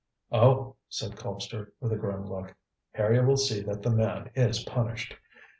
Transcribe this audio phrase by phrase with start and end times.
[0.31, 2.55] "Oh!" said Colpster, with a grim look,
[2.93, 5.15] "Harry will see that the man is punished.